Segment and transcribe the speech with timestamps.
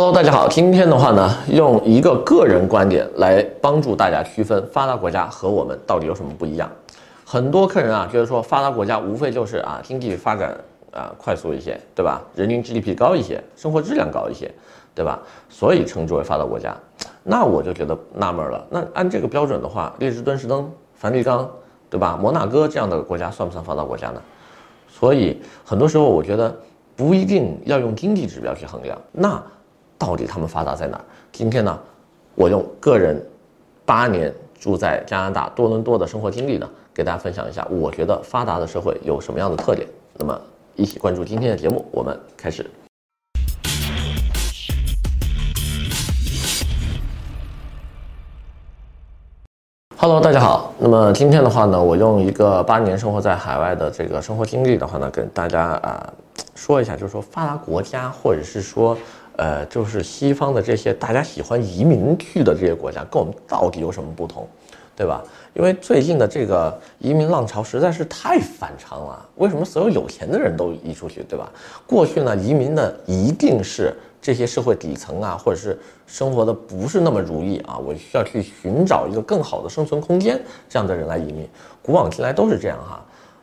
[0.00, 6.70] Hello，大家好，今天的话呢，用一个个人观点来帮助大家区分发达国家和我们到底有什么不一样。
[7.24, 10.56] 很多客人啊，觉得说发达国家无非就是啊经济发展
[10.92, 12.22] 啊快速一些，对吧？
[12.36, 14.48] 人均 GDP 高一些，生活质量高一些，
[14.94, 15.18] 对吧？
[15.48, 16.76] 所以称之为发达国家。
[17.24, 21.50] 那我就觉得纳闷了，那按这个标准的话，列支敦士登、梵蒂冈，
[21.90, 22.16] 对吧？
[22.22, 24.22] 摩纳哥这样的国家算不算发达国家呢？
[24.88, 26.56] 所以很多时候我觉得
[26.94, 28.96] 不一定要用经济指标去衡量。
[29.10, 29.42] 那
[29.98, 31.04] 到底他们发达在哪儿？
[31.32, 31.76] 今天呢，
[32.36, 33.20] 我用个人
[33.84, 39.88] 八年住在加拿大多伦多的生活经历呢，给大家分享一下，我觉得发达的社会有什么样的特点。
[40.16, 40.40] 那么，
[40.76, 42.64] 一起关注今天的节目，我们开始。
[49.96, 50.72] Hello，大家好。
[50.78, 56.14] 那么今天的话呢，我用一个八年生活在海外的这个生活经历的话呢，跟大家啊、呃、
[56.54, 58.96] 说一下，就是说发达国家，或者是说。
[59.38, 64.44] 呃，就是西方的这些大家喜欢移民去的这些国家，跟我们到底有什么不同，
[64.96, 65.22] 对吧？
[65.54, 69.28] 因为最近的这个移民浪潮实在是太反常了。
[69.36, 71.48] 为什么所有有钱的人都移出去，对吧？
[71.86, 81.48] 过去呢，移民的一定是这些社会底层啊，或者是生活的不是那么如意啊，我需要去寻找一个更好的生存空间，这样的人来移民。
[81.80, 83.00] 古往今来都是这样哈。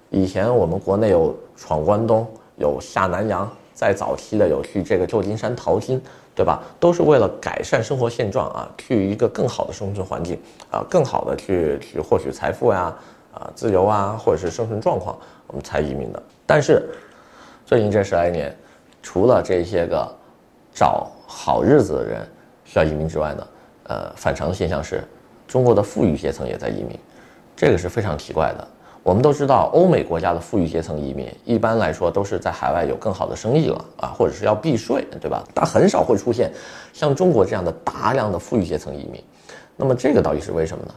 [0.10, 3.50] 以前我们国内有闯关东，有下南洋。
[3.76, 6.02] 在早期的有去这个旧金山淘金，
[6.34, 6.64] 对吧？
[6.80, 10.40] 都是为了改善生活现状啊，去一个更好的生存环境
[10.72, 12.96] 啊，更好的去去获取财富呀，
[13.34, 16.24] 啊，自由啊，或者是生存状况，我们才移民的。
[16.46, 16.88] 但是
[17.66, 18.56] 最近这十来年，
[19.04, 20.10] 除了这些个
[20.74, 22.26] 找好日子的人
[22.64, 23.48] 需要移民之外呢，
[23.84, 25.04] 呃，反常的现象是，
[25.48, 26.98] 中国的富裕阶层也在移民，
[27.56, 28.68] 这个是非常奇怪的。
[29.06, 35.44] 我们都知道，欧美国家的富裕阶层移民一般来说都是在海外有更好的生意了啊，或者是要避税，对吧？
[35.54, 36.52] 但很少会出现
[36.92, 39.24] 像中国这样的大量的富裕阶层移民。
[39.78, 40.96] 那么这个到底是为什么呢？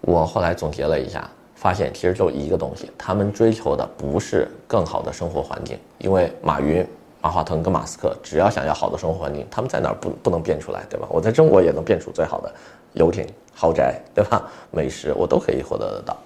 [0.00, 6.82] 我后来总结了一下，发现其实就一个东西，他们追求的不是更好的生活环境，因为马云、
[7.20, 11.06] 马化腾跟马斯克只要想要好的生活环境，他们在哪儿不不能变出来，对吧？
[11.10, 12.50] 我在中国也能变出最好的
[12.94, 14.42] 游艇、豪宅，对吧？
[14.70, 16.16] 美食我都可以获得得到。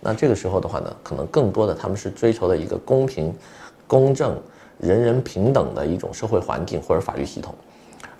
[0.00, 3.34] 那这个时候的话呢，可能更多的他们是追求的一个公平、
[3.86, 4.40] 公正、
[4.78, 7.52] 人人平等的一种社会环境或者法律系统，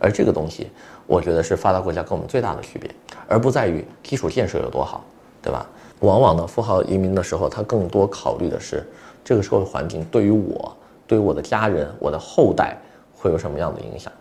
[0.00, 0.70] 而这个东西，
[1.06, 2.90] 我觉得是发达国家跟我们最大的区别，
[3.28, 5.04] 而不在于基础建设有多好，
[5.40, 5.64] 对吧？
[6.00, 8.84] 往往呢，富豪移民的时候，他更多考虑的是
[9.24, 12.76] 这个社会环境对于我、对于我的家人、我的后代
[13.16, 14.12] 会有什么样的影响。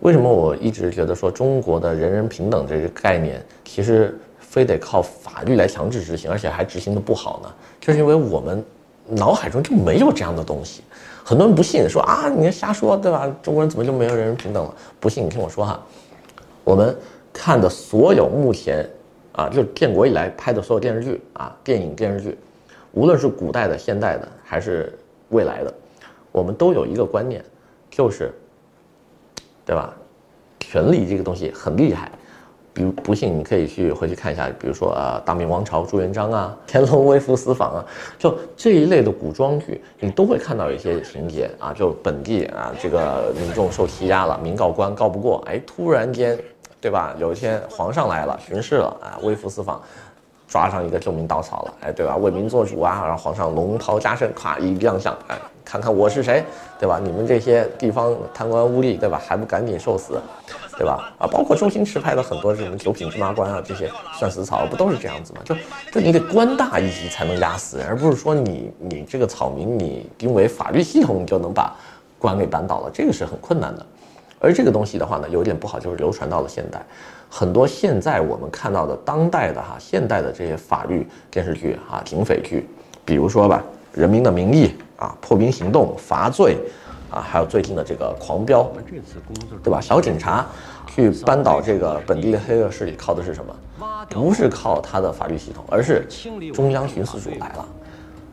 [0.00, 4.18] 为什么我一直觉得说中国的人人平等这个概念，其实。
[4.50, 8.64] 非得靠法律来强制执行，而且还执行的不好呢，就是因为我们
[9.06, 10.82] 脑海中就没有这样的东西。
[11.24, 13.32] 很多人不信，说啊，你瞎说，对吧？
[13.40, 14.74] 中国人怎么就没有人人平等了？
[14.98, 15.80] 不信，你听我说哈，
[16.64, 16.96] 我们
[17.32, 18.84] 看的所有目前
[19.34, 22.36] 啊，就建国以来拍的所有电视剧啊，电影电视剧，
[22.90, 25.72] 无论是古代的、现代的，还是未来的，
[26.32, 27.40] 我们都有一个观念，
[27.88, 28.34] 就是，
[29.64, 29.94] 对吧？
[30.58, 32.10] 权力这个东西很厉害。
[32.80, 37.84] 比如不信，你可以去回去看一下，比如说啊，大明王朝朱元璋啊，乾隆微服私访啊，
[38.18, 46.38] 就这一类的古装剧，你都会看到一些情节啊，就本地啊，这个民众受欺压了，民告官告不过，哎，突然间，
[46.80, 47.14] 对吧？
[47.18, 49.78] 有一天皇上来了，巡视了啊，微服私访，
[50.50, 52.16] 抓上一个救命稻草了，哎，对吧？
[52.16, 56.44] 为民做主啊，然后皇上龙袍加身，咔一亮相，哎，看看我是谁，
[56.76, 57.00] 对吧？
[57.00, 59.22] 你们这些地方贪官污吏，对吧？
[59.24, 60.20] 还不赶紧受死！
[60.76, 61.12] 对吧？
[61.18, 65.40] 啊，包括周星驰拍的很多这种九品芝麻官啊，这些算死草不都是这样子吗？
[65.44, 65.54] 就
[65.92, 71.76] 就你得官大一级才能压死人，而不是说你你这个草民你因为法律系统你就能把
[72.18, 73.86] 官给扳倒了，这个是很困难的。
[74.40, 76.84] 而这个东西的话呢，有点不好，就是流传到了现代，
[77.28, 82.68] 很多现在我们看到的当代的哈现代的这些法律电视剧啊，警匪剧，
[83.04, 83.62] 比如说吧，
[84.00, 84.74] 《人民的名义》
[85.04, 86.56] 啊，《破冰行动》《罚罪》。
[87.10, 88.70] 啊，还有最近的这个狂飙，
[89.64, 89.80] 对吧？
[89.80, 90.46] 小警察
[90.86, 93.52] 去扳倒这个本地的黑恶势力，靠的是什么？
[94.10, 96.06] 不是靠他的法律系统，而是
[96.54, 97.68] 中央巡视组来了，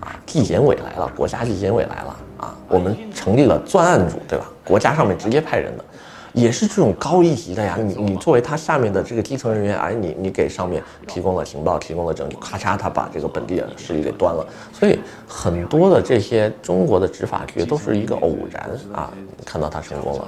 [0.02, 4.46] 啊，纪检委来了，国家纪检委来了，啊，我们成立了专案组，对吧？
[4.64, 5.84] 国家上面直接派人的。
[6.38, 14.46] 也是这种高一级的呀，你你作为他下面的这个基层人员，哎，你你给上面提供了情报，提供了证据，咔嚓，他把这个本地的势力给端了。
[14.72, 19.12] 所以很多的这些中国的执法局都是一个偶然啊，
[19.44, 20.28] 看到他成功了，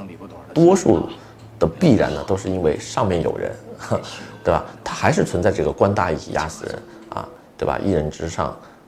[0.51, 1.07] 多数
[1.59, 3.51] 的必然呢都是因为上面有人，
[4.43, 4.65] 对吧？
[4.83, 6.75] 他还是存在这个官大一级压死人
[7.09, 7.77] 啊，对吧？
[7.77, 8.47] 一人之上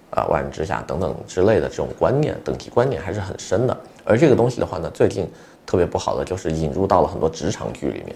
[0.10, 3.78] 啊，万人之下等等之类的这种观念，等级观念还是很深的。
[4.04, 5.30] 而这个东西的话呢，最近
[5.66, 8.16] 特别不好的就是引入到了很多职场剧里面，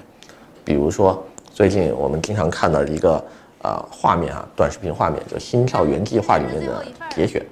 [0.63, 3.23] 比如说最近我们经常看到一个
[3.61, 7.45] 呃画面啊，短视频画面，就《心跳原计划》里面的铁选，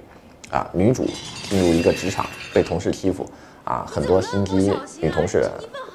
[0.51, 1.05] 啊，女主
[1.43, 3.25] 进入一个职场被同事欺负，
[3.63, 5.49] 啊，很多心机女同事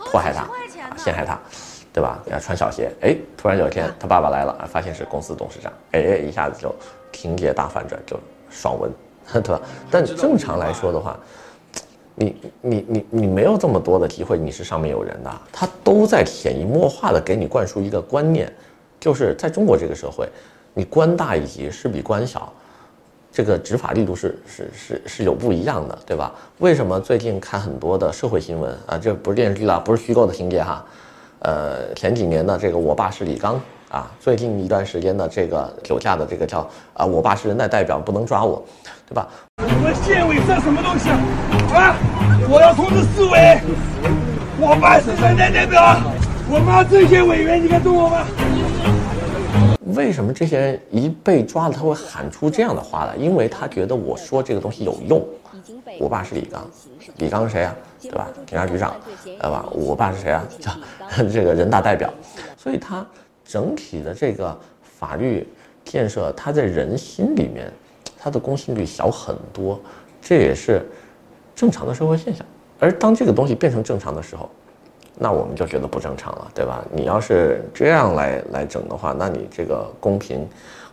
[0.06, 1.38] 迫害她，啊，陷害她，
[1.92, 2.18] 对吧？
[2.30, 6.74] 要穿小鞋，哎，突然有一天她爸爸来了，啊，发现是公司董事长，哎，一下子就
[7.12, 8.18] 情节大反转，就
[8.48, 8.90] 爽文，
[9.42, 9.60] 对吧？
[9.90, 11.18] 但正常来说的话。
[12.18, 18.52] 你你你你没有这么多的机会，你是上面有人的，他都在潜移默化的给你灌输一个观念，
[18.98, 20.28] 就是在中国这个社会，
[20.74, 22.52] 你官大一级是比官小，
[23.30, 26.34] 这个执法力度是是是是有不一样的，对吧？
[26.58, 30.84] 为什么最近看很多的社会新闻啊，这不是电视剧了，不是虚构的情节哈，
[31.38, 33.60] 呃，前几年的这个我爸是李刚
[33.90, 38.62] 啊，最近一段时间的这个酒驾的这个叫啊，我爸是人大代表，不能抓我，
[39.08, 39.26] 对吧？
[39.66, 41.08] 你们县委算什么东西
[41.74, 41.96] 啊？
[42.50, 43.58] 我要通知市委，
[44.60, 45.96] 我爸是人大代表，
[46.50, 48.26] 我妈这些委员，你敢动我吗？
[49.94, 53.16] 为什么这些人一被抓了，他会喊出这样的话来？
[53.16, 55.26] 因为他觉得我说这个东西有用。
[55.98, 56.66] 我爸是李刚，
[57.16, 57.74] 李刚是谁啊？
[58.02, 58.28] 对吧？
[58.46, 58.94] 警察局长，
[59.24, 59.64] 对吧？
[59.72, 60.44] 我爸是谁啊？
[60.60, 60.70] 叫
[61.24, 62.12] 这个人大代表。
[62.56, 63.04] 所以他
[63.48, 65.48] 整体的这个法律
[65.84, 67.72] 建设，它在人心里面。
[68.20, 69.80] 它的公信力小很多，
[70.20, 70.84] 这也是
[71.54, 72.44] 正常的社会现象。
[72.80, 74.50] 而当这个东西变成正常的时候，
[75.16, 76.84] 那我们就觉得不正常了，对吧？
[76.92, 80.44] 你要是这样来来整的话，那你这个公平、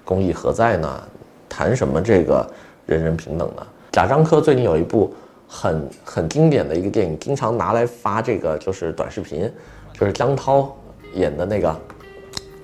[0.03, 1.03] 公义何在呢？
[1.49, 2.47] 谈什么这个
[2.85, 3.65] 人人平等呢？
[3.91, 5.11] 贾樟柯最近有一部
[5.47, 9.51] 很很经典的一个电影，经常拿来发这个就是短视频，
[9.93, 10.77] 就是姜涛
[11.15, 11.75] 演的那个，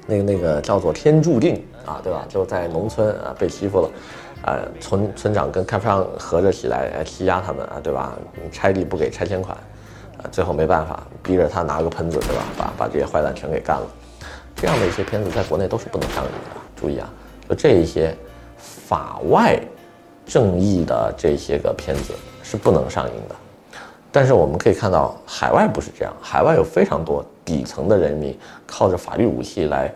[0.08, 2.26] 那个那个叫做《天注定》啊，对吧？
[2.28, 3.90] 就在农村啊被欺负了。
[4.44, 8.14] 呃，村村长跟开发商合着起来欺压他们啊，对吧？
[8.44, 9.56] 你拆地不给拆迁款，
[10.18, 12.44] 啊，最后没办法，逼着他拿个喷子，对吧？
[12.58, 13.86] 把把这些坏蛋全给干了。
[14.56, 16.62] 这样的一些片子在国内都是不能上映的。
[16.76, 17.08] 注意啊，
[17.48, 18.18] 就这一些
[18.58, 19.60] 法外
[20.26, 23.36] 正义的这些个片子是不能上映的。
[24.12, 29.92] 但是我们可以看到，海外不是这样，海外有非常多底层的人民靠着法律武器来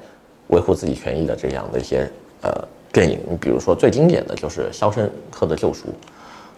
[0.47, 2.09] 维护自己权益的这样的一些
[2.41, 2.51] 呃。
[2.93, 5.87] 电影，你比如说最经典的就是《肖申克的救赎》，《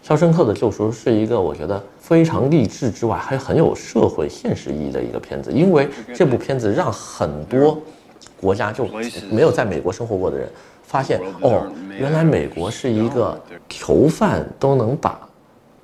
[0.03, 5.51] 肖申克的救赎》是一个我觉得非常励志之外，还很有社会现实意义的一个片子。
[5.51, 7.81] 因为这部片子让很多
[8.39, 8.85] 国家就
[9.31, 10.47] 没有在美国生活过的人
[10.83, 13.35] 发现，哦，原来美国是一个
[13.67, 15.19] 囚犯都能把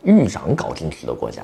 [0.04, 1.42] 狱长搞进去的国家。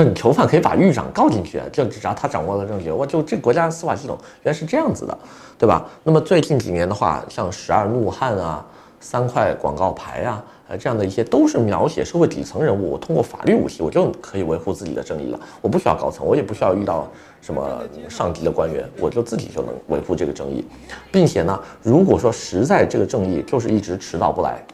[0.00, 5.18] 说你囚犯可以把狱长告进去，就只要他掌握了证据，我就这国家司法系统原来是这样子的，
[5.58, 5.86] 对吧？
[6.02, 8.64] 那么最近几年的话，像《十二怒汉》啊、
[8.98, 15.38] 三块广告牌啊，呃，这样的一些都是描写社会底层人物，我通过法律武器，我就可以维护自己的正义了。
[15.60, 17.06] 我不需要高层，我也不需要遇到
[17.42, 20.64] 什么上级的官员，我就自己就能维护这个正义，
[21.12, 24.64] 并且呢，如果说实在这个正义就是一直迟到不来，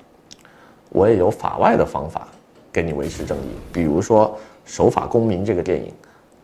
[0.91, 2.29] 我也有法外的方法
[2.73, 4.39] 给你维持正义，比如说。
[4.67, 5.91] 守法公民这个电影，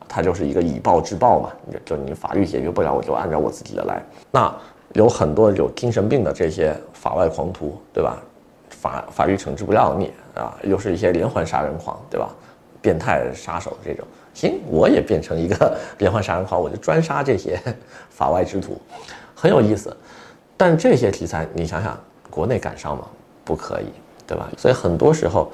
[0.09, 1.51] 它就是一个以暴制暴嘛，
[1.85, 4.03] 就你法律解决不了，我就按照我自己的来。
[4.31, 4.55] 那
[4.93, 8.17] 有很多有精神病的这些法外狂徒，对吧？
[8.71, 12.29] 法法律惩治不了你啊，又是一些连环杀人狂，对吧？
[12.81, 17.61] 变态杀手这种，行，我也变成一个连环杀人狂，我就专杀这些
[18.09, 18.81] 法外之徒，
[19.35, 19.97] 很有意思。
[20.57, 21.99] 但这些题材，你想想，
[22.31, 23.05] 国内敢上吗？
[23.45, 23.87] 不可以，
[24.26, 24.49] 对吧？
[24.57, 25.50] 所以很多时候。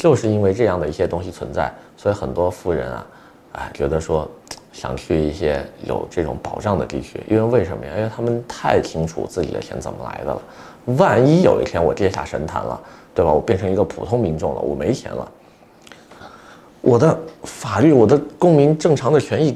[0.00, 3.06] 就是因为这样的一些东西存在，所以很多富人啊，
[3.52, 4.26] 哎，觉得说
[4.72, 7.92] 想去一些有这种保障的地区，因为为什么呀？
[7.98, 10.42] 因为他们太清楚自己的钱怎么来的了。
[10.96, 12.80] 万一有一天我跌下神坛了，
[13.14, 13.30] 对吧？
[13.30, 15.30] 我变成一个普通民众了，我没钱了，
[16.80, 19.54] 我的法律、我的公民正常的权益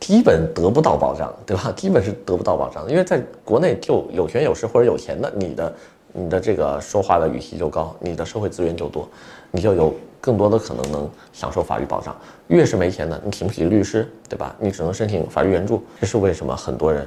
[0.00, 1.72] 基本得不到保障，对吧？
[1.76, 5.72] 基本是得不到保障，因为在国内就有权有势或者有钱的，你的。
[6.12, 9.08] 你的这个说话的语气就高，你的社会资源就多，
[9.50, 12.16] 你就有更多的可能能享受法律保障。
[12.48, 14.54] 越是没钱的，你请不起律师，对吧？
[14.58, 15.84] 你只能申请法律援助。
[16.00, 17.06] 这是为什么很多人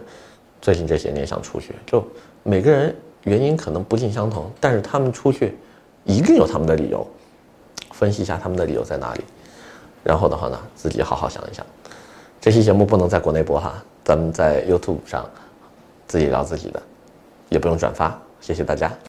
[0.62, 1.74] 最近这些年想出去？
[1.86, 2.06] 就
[2.44, 5.58] 每个人原因可能不尽相同，但是他们出去
[6.03, 7.06] 一定有他们的理由。
[7.91, 9.22] 分析一下他们的理由在哪里，
[10.03, 11.65] 然后的话呢，自己好好想一想。
[12.39, 15.29] 这期节目不能在国内播哈，咱们在 YouTube 上
[16.08, 16.82] 自己聊自己的，
[17.50, 18.18] 也不用转发。
[18.39, 18.91] 谢谢大家。